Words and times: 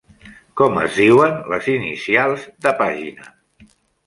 Com 0.61 0.79
es 0.83 0.97
diuen 1.01 1.37
les 1.51 1.67
inicials 1.75 2.47
de 2.67 2.75
pàgina? 2.81 3.31